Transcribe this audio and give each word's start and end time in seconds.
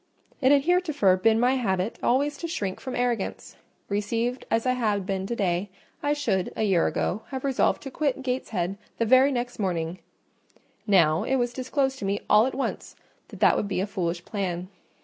It 0.41 0.51
had 0.51 0.63
heretofore 0.65 1.15
been 1.17 1.39
my 1.39 1.57
habit 1.57 1.99
always 2.01 2.35
to 2.39 2.47
shrink 2.47 2.79
from 2.79 2.95
arrogance: 2.95 3.55
received 3.87 4.47
as 4.49 4.65
I 4.65 4.71
had 4.73 5.05
been 5.05 5.27
to 5.27 5.35
day, 5.35 5.69
I 6.01 6.13
should, 6.13 6.51
a 6.55 6.63
year 6.63 6.87
ago, 6.87 7.21
have 7.27 7.43
resolved 7.43 7.83
to 7.83 7.91
quit 7.91 8.23
Gateshead 8.23 8.79
the 8.97 9.05
very 9.05 9.31
next 9.31 9.59
morning; 9.59 9.99
now, 10.87 11.21
it 11.21 11.35
was 11.35 11.53
disclosed 11.53 11.99
to 11.99 12.05
me 12.05 12.19
all 12.31 12.47
at 12.47 12.55
once 12.55 12.95
that 13.27 13.41
that 13.41 13.55
would 13.55 13.67
be 13.67 13.79
a 13.79 13.85
foolish 13.85 14.25
plan. 14.25 14.69